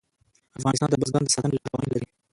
افغانستان 0.59 0.89
د 0.89 0.95
بزګان 1.01 1.23
د 1.25 1.33
ساتنې 1.35 1.53
لپاره 1.57 1.71
قوانین 1.73 1.89
لري. 1.93 2.07